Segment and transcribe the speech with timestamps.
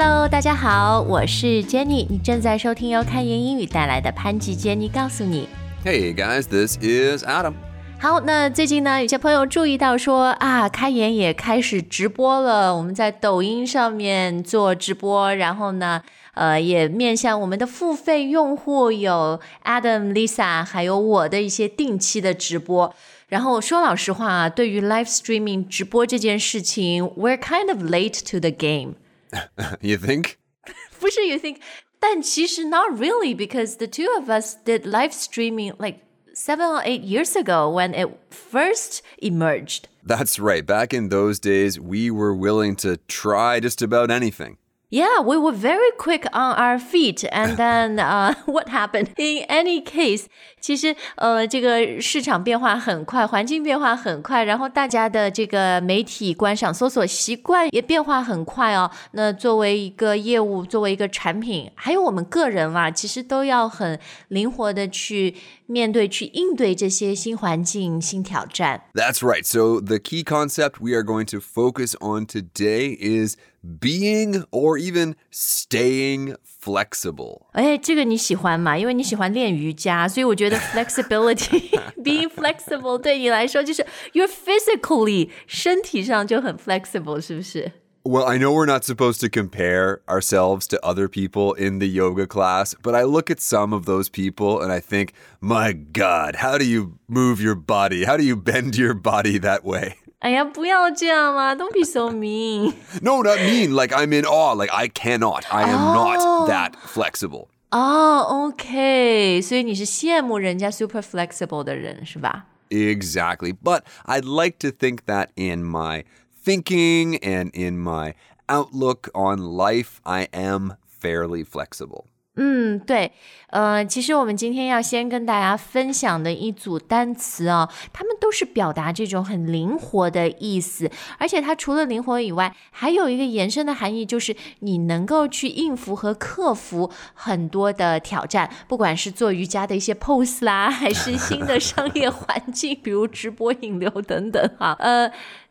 [0.00, 5.48] Hello，大家好，我是 Jenny，你正在收听由开言英语带来的潘吉 Jenny 告诉你。
[5.84, 7.54] Hey guys, this is Adam.
[7.98, 16.00] 好，那最近呢，有些朋友注意到说啊，开言也开始直播了，我们在抖音上面做直播，然后呢，
[16.34, 22.94] 呃，也面向我们的付费用户有 Adam、Lisa，还有我的一些定期的直播。
[23.26, 28.94] 然后说老实话，对于 live streaming 直播这件事情，we're kind of late to the game。
[29.81, 30.37] You think?
[30.99, 31.57] 不是 you think，
[31.99, 35.99] 但其实 not really because the two of us did live streaming like
[36.33, 39.87] seven or eight years ago when it first emerged.
[40.05, 40.65] That's right.
[40.65, 44.57] Back in those days, we were willing to try just about anything.
[44.89, 49.07] Yeah, we were very quick on our feet, and then uh, what happened?
[49.17, 50.25] In any case，
[50.61, 58.91] 其实呃，这个市场变化很快，环境变化很快，然后大家的这个媒体观赏、搜索习惯也变化很快哦。
[59.13, 65.33] 那作为一个业务，作为一个产品，还有我们个人啦，其实都要很灵活的去
[65.65, 68.83] 面对、去应对这些新环境、新挑战。
[68.93, 69.43] That's right.
[69.43, 73.37] So, the key concept we are going to focus on today is
[73.79, 77.43] being or even staying flexible.
[77.53, 78.77] 哎，这个你喜欢吗？
[78.77, 81.69] 因为你喜欢练瑜伽，所以我觉得 flexibility
[82.03, 87.71] being flexible 对你来说就是 you're physically 身体上就很 flexible，是不是？
[88.05, 92.27] Well, I know we're not supposed to compare ourselves to other people in the yoga
[92.27, 96.57] class, but I look at some of those people and I think, my God, how
[96.57, 98.03] do you move your body?
[98.03, 99.95] How do you bend your body that way?
[100.19, 101.53] 哎呀，不要这样嘛！
[101.53, 102.73] Don't be so mean。
[103.01, 103.75] No, not mean.
[103.75, 104.53] Like I'm in awe.
[104.55, 105.43] Like I cannot.
[105.51, 107.47] I am not that flexible.
[107.71, 112.45] 哦、o k 所以你是羡慕人家 super flexible 的人是吧？
[112.69, 113.53] Exactly.
[113.53, 116.05] But I'd like to think that in my
[116.45, 118.13] thinking and in my
[118.47, 122.05] outlook on life, I am fairly flexible.
[122.40, 123.10] 嗯，对，
[123.48, 130.88] 呃，其实我们今天要先跟大家分享的一组单词啊，它们都是表达这种很灵活的意思，
[131.18, 145.10] 而且它除了灵活以外，还有一个延伸的含义，就是你能够去应付和克服很多的挑战，不管是做瑜伽的一些 pose 啦，还是新的商业环境，比如直播引流等等哈，呃。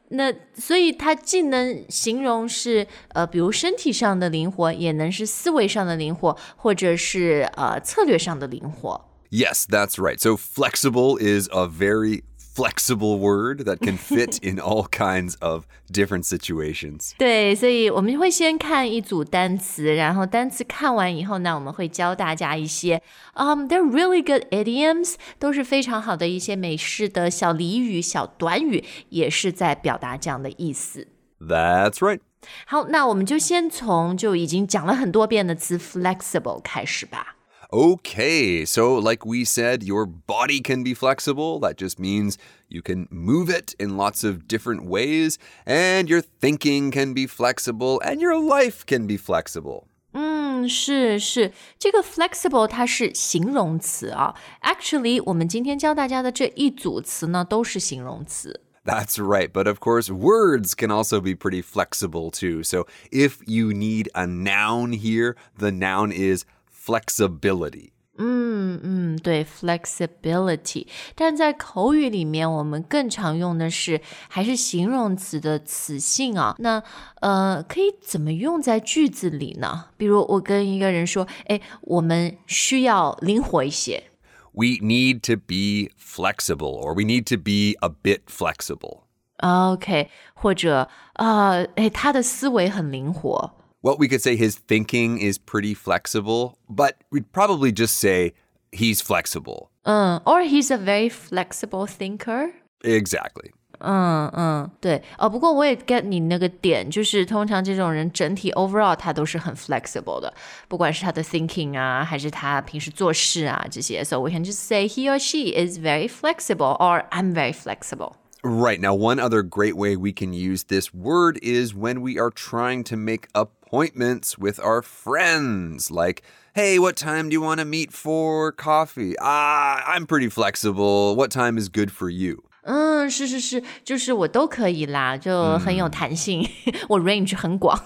[0.10, 9.10] 那所以它既能形容是呃，比如身体上的灵活，也能是思维上的灵活，或者是呃策略上的灵活。
[9.30, 10.18] Yes, that's right.
[10.18, 12.24] So flexible is a very
[12.57, 17.13] flexible word that can fit in all kinds of different situations.
[17.17, 23.01] 对，所以我们会先看一组单词，然后单词看完以后呢，我们会教大家一些，
[23.35, 31.09] 嗯、t h e y r e really good idioms，都是非常好的一些美式的小俚语、小短语，也是在表达这样的意思。
[31.41, 32.21] That's right.
[32.67, 37.36] 好，那我们就先从就已经讲了很多遍的词 flexible 开始吧。
[37.73, 41.59] Okay, so like we said, your body can be flexible.
[41.59, 42.37] That just means
[42.69, 47.99] you can move it in lots of different ways, and your thinking can be flexible,
[48.05, 49.85] and your life can be flexible.
[50.13, 54.35] 嗯，是是，这个 flexible 它是形容词啊。
[54.61, 58.61] Actually，我们今天教大家的这一组词呢，都是形容词。
[58.85, 62.63] That's right, but of course, words can also be pretty flexible too.
[62.63, 66.45] So if you need a noun here, the noun is
[66.87, 67.91] flexibility.
[68.19, 70.87] 嗯嗯，对，flexibility。
[71.15, 76.55] 但在口语里面，我们更常用的是还是形容词的词性啊。
[76.59, 76.83] 那
[77.21, 79.87] 呃，可以怎么用在句子里呢？
[79.97, 84.05] 比如我跟一个人说，哎，我们需要灵活一些。
[84.53, 89.05] We need to be flexible, or we need to be a bit flexible.
[89.39, 93.55] OK，或者啊，哎，他的思维很灵活。
[93.83, 98.33] Well, we could say his thinking is pretty flexible, but we'd probably just say
[98.71, 99.71] he's flexible.
[99.85, 102.53] 嗯，or he's a very flexible thinker。
[102.83, 103.51] Exactly.
[103.85, 105.29] 嗯嗯，对哦。
[105.29, 110.33] 不过我也 get 你那个点，就是通常这种人整体 overall 他都是很 flexible 的，
[110.69, 114.05] 不管是他的 thinking 啊，还是他平时做事啊这些。
[114.05, 118.13] So we can just say he or she is very flexible, or I'm very flexible.
[118.45, 118.81] Right.
[118.81, 122.85] Now, one other great way we can use this word is when we are trying
[122.85, 123.27] to make
[123.67, 125.91] appointments with our friends.
[125.91, 126.23] Like,
[126.55, 129.15] hey, what time do you want to meet for coffee?
[129.21, 131.17] Ah, I'm pretty flexible.
[131.17, 132.45] What time is good for you?
[132.65, 136.49] 嗯，是是是，就是我都可以啦，就很有弹性，
[136.89, 137.77] 我 range 很广。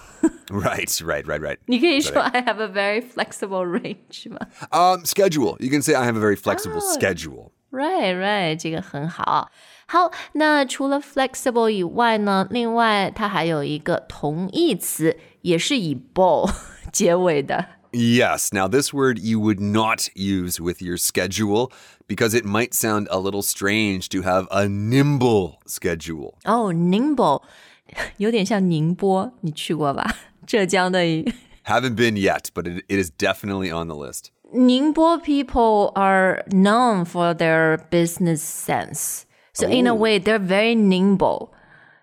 [0.49, 1.57] Right, right, right, right.
[1.65, 4.37] 你可以说 I have a very flexible range 吗？
[4.71, 5.57] Um, schedule.
[5.59, 7.51] You can say I have a very flexible schedule.
[7.71, 9.49] Right, right，这个很好。
[9.91, 16.49] 好，那除了 flexible 以外呢，另外它还有一个同义词，也是以 bo
[16.91, 17.65] 结尾的。
[17.93, 18.49] Yes.
[18.51, 21.71] Now, this word you would not use with your schedule
[22.05, 26.33] because it might sound a little strange to have a nimble schedule.
[26.43, 27.41] 哦、n i m b l e
[28.17, 30.15] 有 点像宁波，你去过吧？
[30.45, 31.23] 浙江的一
[31.65, 34.31] Haven't been yet, but it, it is definitely on the list.
[34.51, 39.23] 宁波 people are known for their business sense.
[39.53, 41.49] So in a way, they're very nimble.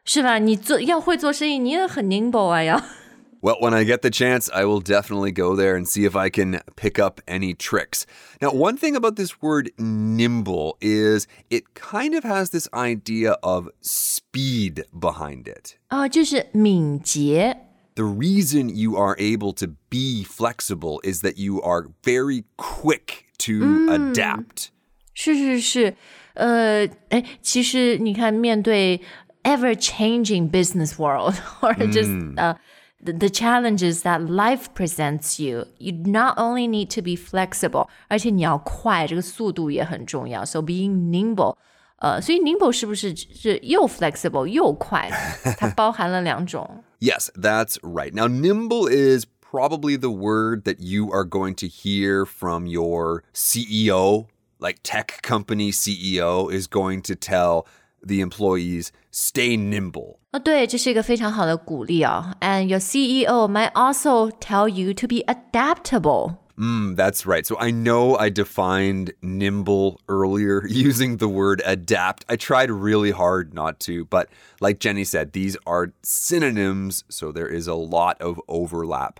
[0.04, 0.38] 是吧？
[0.38, 2.82] 你做要会做生意，你也很 nimble 啊，要。
[3.40, 6.30] Well, when I get the chance, I will definitely go there and see if I
[6.30, 8.04] can pick up any tricks.
[8.40, 13.68] Now, one thing about this word nimble is it kind of has this idea of
[13.82, 15.76] speed behind it.
[15.88, 17.58] 啊、就是敏捷。
[17.96, 23.90] The reason you are able to be flexible is that you are very quick to
[23.90, 24.70] adapt.
[25.12, 25.96] 是是是，
[26.38, 29.00] 呃，哎，其实你看，面对
[29.42, 32.56] ever changing business world or just 呃、
[33.04, 40.44] the the challenges that life presents you, you not only need to be flexible，而且你要快，这个速度也很重要。
[40.44, 41.56] So being nimble，
[41.98, 45.10] 呃，所以 nimble 是不是是又 flexible 又快？
[45.58, 46.82] 它包含了两种。
[47.00, 48.12] Yes, that's right.
[48.14, 54.24] Now, nimble is probably the word that you are going to hear from your CEO,
[54.58, 57.66] like tech company CEO, is going to tell
[58.06, 60.18] the employees stay nimble.
[60.32, 66.36] 哦，对，这是一个非常好的鼓励啊、And your CEO might also tell you to be adaptable.
[66.58, 67.44] Mm, that's right.
[67.44, 72.24] So I know I defined nimble earlier using the word adapt.
[72.28, 74.28] I tried really hard not to, but
[74.60, 79.18] like Jenny said, these are synonyms, so there is a lot of overlap.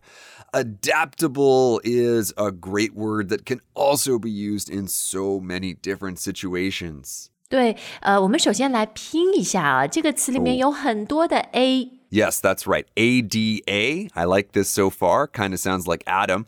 [0.52, 7.30] Adaptable is a great word that can also be used in so many different situations.
[7.48, 12.84] 对，呃，我们首先来拼一下啊，这个词里面有很多的 a， Yes, that's right.
[12.94, 14.08] ADA.
[14.14, 15.26] I like this so far.
[15.26, 16.46] Kind of sounds like Adam.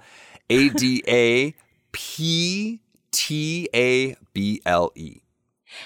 [0.51, 1.55] ADA
[1.93, 2.81] P
[3.11, 5.23] T A B L E.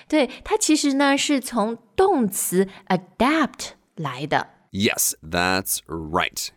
[0.08, 4.48] 对，它其实呢是从动词 adapt 来的。
[4.72, 6.48] Yes, that's right.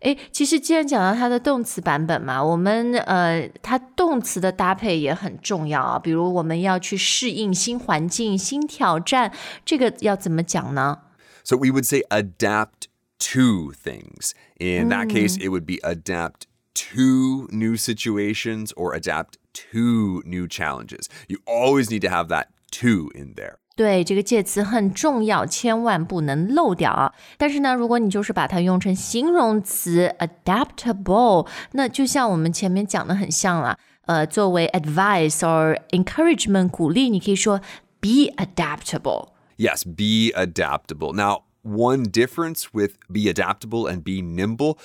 [0.00, 5.98] 诶，其实既然讲到它的动词版本嘛，我们呃，它动词的搭配也很重要啊。
[5.98, 9.32] 比如我们要去适应新环境、新挑战，
[9.64, 11.00] 这个要怎么讲呢？
[11.44, 12.88] So we would say adapt
[13.34, 14.32] to things.
[14.56, 16.44] In that case, it would be adapt
[16.75, 19.37] Two new situations or adapt
[19.71, 21.07] to new challenges.
[21.27, 22.47] You always need to have that
[22.81, 23.55] to in there.
[23.77, 27.13] 对这个介词很重要，千万不能漏掉啊！
[27.37, 33.77] 但是呢，如果你就是把它用成形容词 adaptable，那就像我们前面讲的很像了。
[34.05, 37.59] 呃，作为 advice or encouragement 鼓励，你可以说
[37.99, 39.29] be adaptable。
[39.57, 41.13] Yes, be adaptable.
[41.13, 44.77] Now, one difference with be adaptable and be nimble,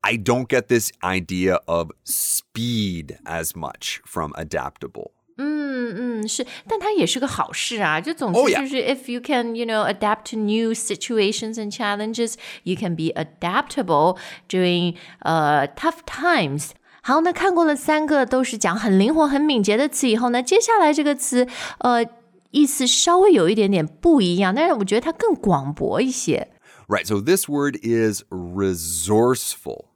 [0.00, 5.12] I don't get this idea of speed as much from adaptable.
[5.38, 8.00] 嗯嗯，是，但它也是个好事啊。
[8.00, 8.60] 就总之 Oh, yeah.
[8.60, 12.34] 就是 if you can, you know, adapt to new situations and challenges,
[12.64, 14.18] you can be adaptable
[14.48, 16.70] during 呃、tough times.
[17.02, 21.48] 好，那看过了三个都是讲很灵活、很敏捷的词以后呢，接下来这个词
[21.78, 22.04] 呃
[22.50, 26.48] 意思稍微有一点点不一样，但是我觉得它更广博一些。
[26.88, 29.86] Right, so this word is resourceful.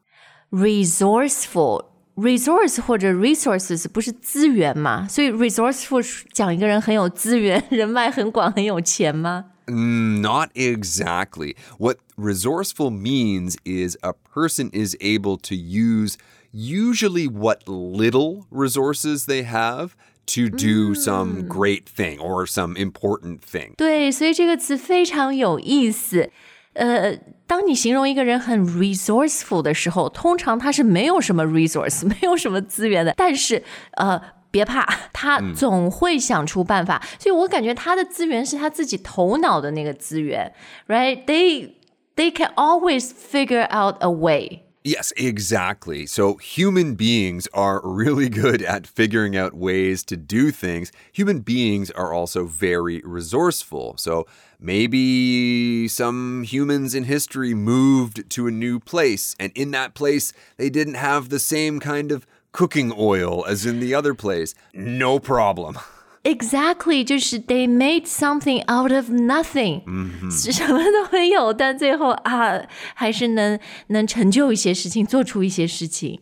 [0.51, 6.03] resourceful。resource 或者 resources 不是资源嘛，所以 resourceful
[6.33, 9.45] 讲一个人很有资源，人脉很广，很有钱吗？
[9.67, 11.57] Mm, Not exactly.
[11.79, 16.17] What resourceful means is a person is able to use
[16.53, 19.91] usually what little resources they have
[20.29, 23.75] to do some great thing or some important thing.
[23.77, 26.31] 对，所以这个词非常有意思。
[26.75, 27.17] 呃，
[27.47, 33.63] 当你形容一个人很 resourceful 的时候，通常他是没有什么 resource，没有什么资源的，但是
[33.93, 34.21] 呃。
[34.49, 40.51] 别怕，他总会想出办法，所以我感觉他的资源是他自己头脑的那个资源，
[40.87, 41.27] right?
[41.27, 41.73] They
[42.15, 44.63] they can always figure out a way.
[44.83, 46.07] Yes, exactly.
[46.07, 50.91] So human beings are really good at figuring out ways to do things.
[51.13, 53.97] Human beings are also very resourceful.
[53.99, 54.27] So
[54.61, 60.71] maybe some humans in history moved to a new place, and in that place, they
[60.71, 64.55] didn't have the same kind of cooking oil as in the other place.
[64.73, 65.77] No problem.
[66.25, 69.83] Exactly，就是 they made something out of nothing，、
[70.31, 72.63] 什么都没有，但最后啊，
[72.95, 76.19] 还是能能成就一些事情，做出一些事情。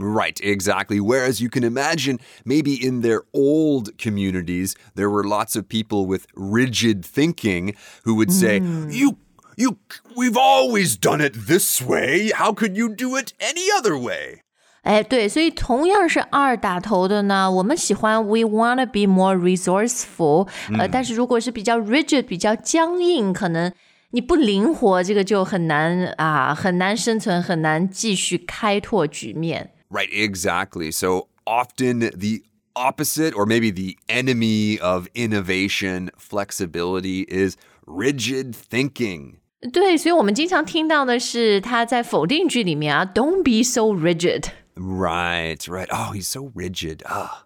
[0.00, 1.00] Right, exactly.
[1.00, 6.26] Whereas you can imagine maybe in their old communities, there were lots of people with
[6.34, 8.60] rigid thinking who would say,
[8.90, 9.16] You,
[9.56, 9.78] you,
[10.14, 12.30] we've always done it this way.
[12.34, 14.42] How could you do it any other way?
[14.82, 20.46] 哎，对，所以同样是 R 打头的呢，我们喜欢 We wanna be more resourceful，、
[20.78, 23.72] 呃，但是如果是比较 rigid、比较僵硬，可能
[24.10, 29.72] 你不灵活，这个就很难啊，很难生存，很难继续开拓局面。
[29.90, 30.90] Right, exactly.
[30.90, 32.42] So often the
[32.74, 39.36] opposite or maybe the enemy of innovation, flexibility is rigid thinking.
[39.72, 44.50] 对，所以我们经常听到的是他在否定句里面啊，Don't be so rigid。
[44.74, 45.88] Right, right.
[45.90, 47.02] Oh, he's so rigid.
[47.06, 47.44] Ah.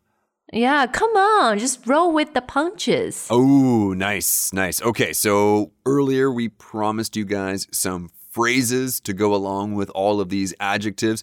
[0.52, 3.26] Yeah, come on, just roll with the punches.
[3.30, 4.82] Oh, nice, nice.
[4.82, 10.28] Okay, so earlier we promised you guys some phrases to go along with all of
[10.28, 11.22] these adjectives.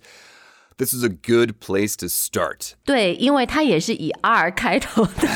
[0.82, 2.76] This is a good place to start.
[2.86, 5.28] 对，因为它也是以 R 开头的。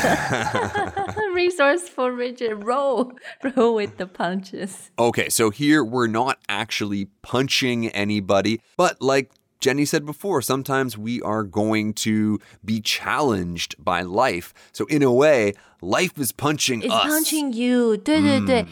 [1.33, 4.91] Resourceful, rigid, roll, roll with the punches.
[4.97, 11.21] Okay, so here we're not actually punching anybody, but like Jenny said before, sometimes we
[11.21, 14.53] are going to be challenged by life.
[14.71, 17.07] So, in a way, life is punching It's us.
[17.07, 17.97] punching you.
[17.97, 18.65] 对对对。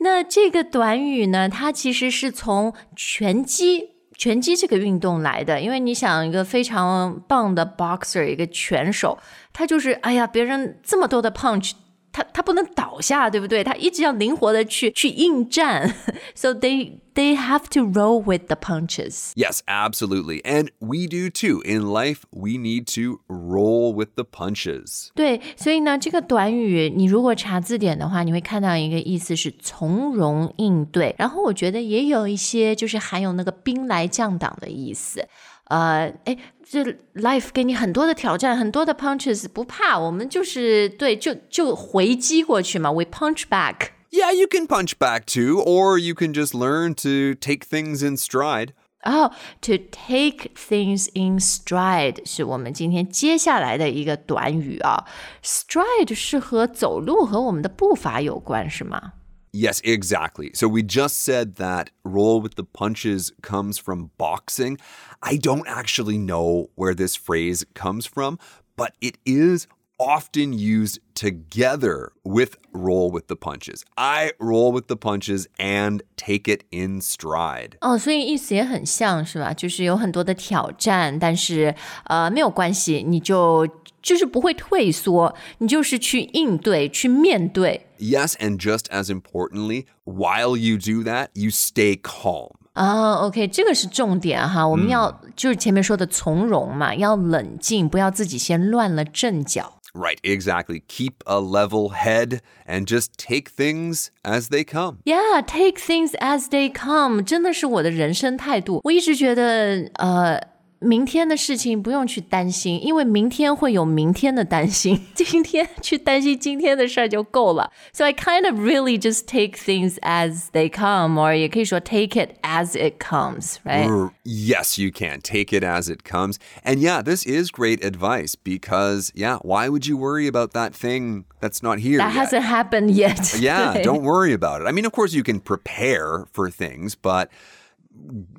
[0.00, 3.90] 那这个短语呢，它其实是从拳击。
[4.19, 9.17] 拳击这个运动来的，因为你想一个非常棒的 boxer，一个拳手，
[9.53, 11.71] 他就是哎呀，别人这么多的 punch，
[12.11, 13.63] 他他不能倒下，对不对？
[13.63, 15.95] 他一直要灵活的去去应战，
[16.35, 19.32] so they they have to roll with the punches。
[19.34, 20.40] Yes, absolutely.
[20.44, 21.62] And we do too.
[21.64, 25.08] In life, we need to roll with the punches.
[25.14, 31.14] 对，所以呢，这个短语你如果查字典的话，你会看到一个意思是从容应对。
[31.18, 35.26] 然后我觉得也有一些就是含有那个兵来将挡的意思。
[35.68, 43.88] 呃，哎，这 life 给你很多的挑战，很多的 punches，不怕，我们就是对，就就回击过去嘛，we punch back。
[44.10, 48.16] Yeah, you can punch back too, or you can just learn to take things in
[48.16, 48.72] stride.
[49.02, 55.04] 然后 to take things in stride 是我们今天接下来的一个短语啊。
[55.42, 59.12] stride 是和走路和我们的步伐有关，是吗？
[59.52, 60.52] Yes, exactly.
[60.54, 64.78] So we just said that roll with the punches comes from boxing.
[65.20, 68.38] I don't actually know where this phrase comes from,
[68.76, 69.66] but it is
[69.98, 73.84] often used together with roll with the punches.
[73.94, 77.78] I roll with the punches and take it in stride.
[77.80, 79.54] 哦，所以意思也很像是吧？
[79.54, 81.74] 就是有很多的挑战，但是
[82.06, 83.68] 呃没有关系，你就
[84.02, 87.86] 就是不会退缩，你就是去应对，去面对。
[88.00, 92.50] Yes, and just as importantly, while you do that, you stay calm.
[92.72, 99.77] 啊、o k 这个是重点哈，我们要、就是前面说的从容嘛，要冷静，不要自己先乱了阵脚。
[99.96, 100.82] Right, exactly.
[100.88, 104.98] Keep a level head and just take things as they come.
[105.04, 108.80] Yeah, take things as they come，真的是我的人生态度。
[108.82, 110.40] 我一直觉得，呃，
[110.80, 117.72] 明天的事情不用去担心，因为明天会有明天的担心，今天去担心今天的事儿就够了。
[117.94, 122.76] So I kind of really just take things as they come, or 也可以说 take it as
[122.76, 123.88] it comes, right?
[123.88, 125.20] R- Yes, you can.
[125.22, 126.36] Take it as it comes.
[126.62, 131.24] And yeah, this is great advice because, yeah, why would you worry about that thing
[131.40, 131.96] that's not here?
[131.96, 132.26] That yet?
[132.26, 133.38] hasn't happened yet.
[133.40, 134.66] Yeah, 对 don't worry about it.
[134.66, 137.30] I mean, of course, you can prepare for things, but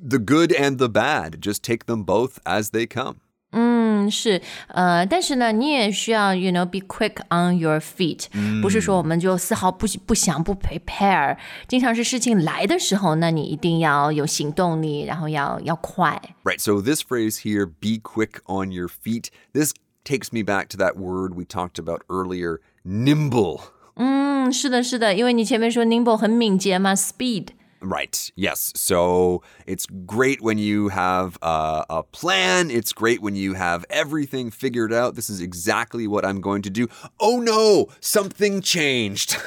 [0.02, 3.16] the good and the bad, just take them both as they come.
[3.52, 8.26] 嗯，是，呃，但是呢，你也需要，you know, be quick on your feet，、
[8.60, 16.20] 不是说我们就丝毫不不想不 prepare，经常是事情来的时候，那你一定要有行动力，然后要要快。
[16.44, 16.58] Right.
[16.58, 19.72] So this phrase here, be quick on your feet, this
[20.04, 23.60] takes me back to that word we talked about earlier, nimble.
[23.94, 27.48] 嗯，是的，是的，因为你前面说 nimble 很敏捷嘛，speed。
[27.80, 28.32] Right.
[28.34, 28.72] Yes.
[28.74, 32.70] So it's great when you have a, a plan.
[32.70, 35.14] It's great when you have everything figured out.
[35.14, 36.88] This is exactly what I'm going to do.
[37.20, 39.36] Oh no, something changed.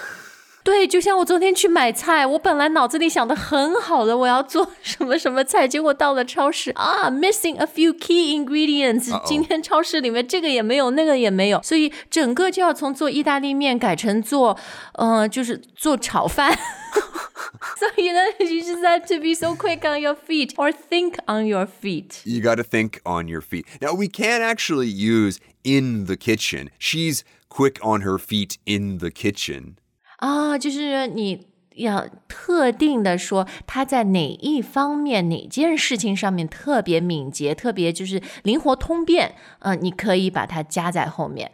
[0.63, 9.19] 对，就像我昨天去买菜，我本来脑子里想的很好的，我要做什么什么菜，结果到了超市啊，missing a few key ingredients。
[9.25, 14.55] 今天超市里面这个也没有，那个也没有，所以整个就要从做意大利面改成做，
[14.93, 16.55] 呃，就是做炒饭。
[18.03, 21.65] 所以呢， you just have to be so quick on your feet or think on your
[21.65, 22.21] feet。
[22.25, 23.65] You got to think on your feet.
[23.79, 26.71] Now, we can't actually use in the kitchen.
[26.77, 29.75] She's quick on her feet in the kitchen.
[30.17, 41.51] 啊，就是你 要特定的说他在哪一方面、哪件事情上面特别敏捷、特别就是灵活通便，呃，你可以把它加在后面。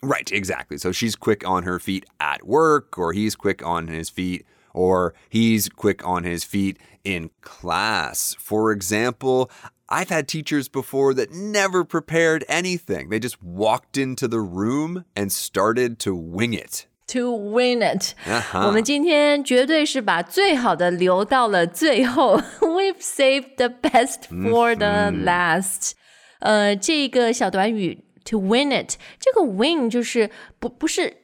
[0.00, 0.78] Right, exactly.
[0.78, 5.14] So she's quick on her feet at work, or he's quick on his feet, or
[5.28, 8.34] he's quick on his feet in class.
[8.38, 9.50] For example,
[9.88, 13.08] I've had teachers before that never prepared anything.
[13.08, 16.86] They just walked into the room and started to wing it.
[17.10, 22.42] To win it，、啊哈我们今天绝对是把最好的留到了最后。
[22.60, 25.92] We've saved the best for the last。
[26.40, 31.16] 呃，这个小短语 to win it，这个 win 就是不不是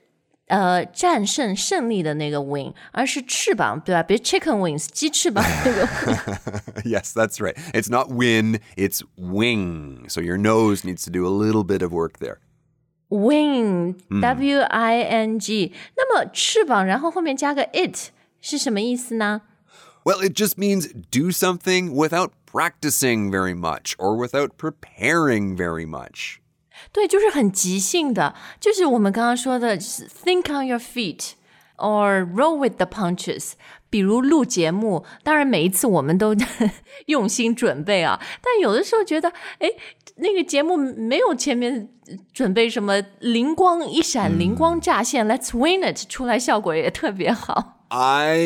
[0.48, 4.02] 呃战胜胜利的那个 win，而是翅膀，对吧？
[4.02, 5.86] 比如 chicken wings 鸡翅膀那个
[6.84, 7.56] yes, that's right.
[7.72, 10.08] It's not win, it's wing.
[10.08, 12.38] So your nose needs to do a little bit of work there.
[13.08, 15.72] wing w i n g。
[15.96, 18.10] 那么翅膀，然后后面加个 it
[18.40, 19.42] 是什么意思呢？
[20.04, 26.40] Well, it just means do something without practicing very much or without preparing very much.
[26.90, 31.32] 对，就是很即兴的，就是我们刚刚说的，就是 think on your feet
[31.76, 33.52] or roll with the punches。
[33.88, 36.34] 比如录节目，当然每一次我们都
[37.06, 39.68] 用心准备啊，但有的时候觉得，哎，
[40.16, 41.90] 那个节目没有前面
[42.32, 47.84] 准备什么灵光一闪、灵光乍现、l e t s win it，出来效果也特别好。
[47.88, 48.38] I,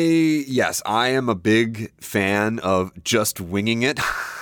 [0.49, 4.01] yes, I am a big fan of just winging it.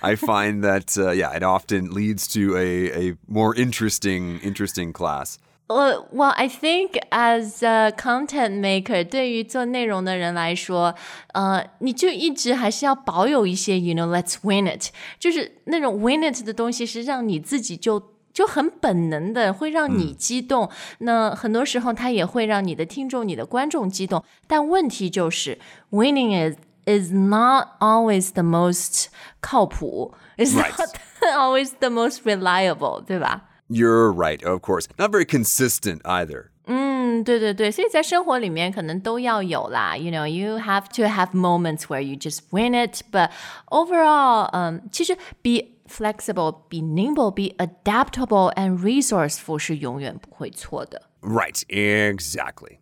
[0.00, 5.38] I find that, uh, yeah, it often leads to a, a more interesting, interesting class.
[5.68, 10.94] Uh, well, I think as a content maker，对于做内容的人来说，
[11.32, 20.68] 呃，你就一直还是要保有一些，you know，let's win it，就是那种 win it 的东西，是让你自己就就很本能的会让你激动。
[20.98, 24.24] 那很多时候，它也会让你的听众、你的观众激动。
[24.48, 25.56] 但问题就是，
[25.90, 26.56] winning is
[26.86, 29.08] is not always the most
[29.40, 30.72] 靠谱，is Right.
[30.78, 30.96] not
[31.36, 33.42] always the most reliable，对吧？
[33.68, 34.86] You're right, of course.
[34.98, 36.46] Not very consistent either.
[36.66, 39.96] 嗯，对对对，所以在生活里面可能都要有啦。
[39.96, 43.30] You know, you have to have moments where you just win it, but
[43.70, 51.02] overall，嗯，其实 be flexible, be nimble, be adaptable and resourceful 是永远不会错的。
[51.22, 52.78] Right, exactly.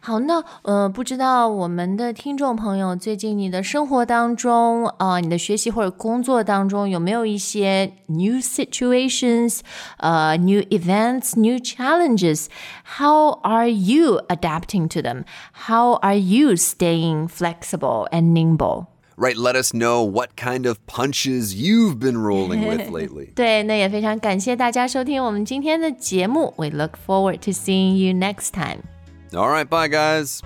[0.00, 9.60] 好，那呃，不知道我们的听众朋友最近你的生活当中，呃，你的学习或者工作当中有没有一些 new situations，
[9.96, 12.46] 呃，new events, new challenges?
[12.98, 15.24] How are you adapting to them?
[15.66, 18.86] How are you staying flexible and nimble?
[19.16, 23.32] Right, let us know what kind of punches you've been rolling with lately.
[23.34, 26.54] 对，那也非常感谢大家收听我们今天的节目。
[26.56, 28.82] We look forward to seeing you next time.
[29.35, 30.41] All right, bye, guys.